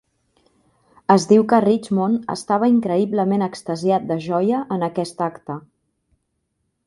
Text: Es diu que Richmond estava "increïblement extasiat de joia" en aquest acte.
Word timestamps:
Es 1.15 1.25
diu 1.31 1.43
que 1.51 1.59
Richmond 1.65 2.31
estava 2.37 2.71
"increïblement 2.75 3.47
extasiat 3.49 4.09
de 4.13 4.19
joia" 4.29 4.65
en 4.77 4.87
aquest 4.87 5.21
acte. 5.29 5.59